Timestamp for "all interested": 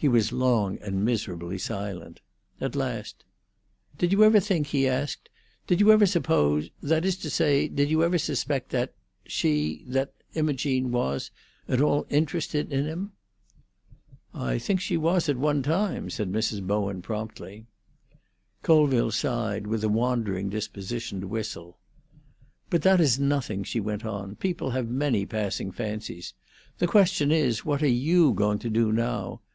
11.80-12.72